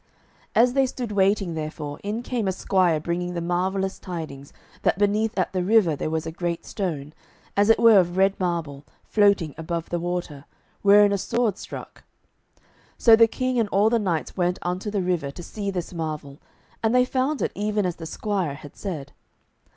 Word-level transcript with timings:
As 0.55 0.73
they 0.73 0.87
stood 0.87 1.11
waiting 1.11 1.53
therefor, 1.53 1.99
in 2.03 2.23
came 2.23 2.47
a 2.47 2.51
squire 2.51 2.99
bringing 2.99 3.35
the 3.35 3.39
marvellous 3.39 3.99
tidings 3.99 4.51
that 4.81 4.97
beneath 4.97 5.37
at 5.37 5.53
the 5.53 5.63
river 5.63 5.95
there 5.95 6.09
was 6.09 6.25
a 6.25 6.31
great 6.31 6.65
stone, 6.65 7.13
as 7.55 7.69
it 7.69 7.77
were 7.77 7.99
of 7.99 8.17
red 8.17 8.33
marble, 8.39 8.83
floating 9.03 9.53
above 9.59 9.89
the 9.91 9.99
water, 9.99 10.45
wherein 10.81 11.11
a 11.11 11.19
sword 11.19 11.59
stuck. 11.59 12.03
So 12.97 13.15
the 13.15 13.27
King 13.27 13.59
and 13.59 13.69
all 13.69 13.91
the 13.91 13.99
knights 13.99 14.35
went 14.35 14.57
unto 14.63 14.89
the 14.89 15.03
river 15.03 15.29
to 15.29 15.43
see 15.43 15.69
this 15.69 15.93
marvel, 15.93 16.39
and 16.81 16.95
they 16.95 17.05
found 17.05 17.43
it 17.43 17.51
even 17.53 17.85
as 17.85 17.97
the 17.97 18.07
squire 18.07 18.55
had 18.55 18.75
said. 18.75 19.11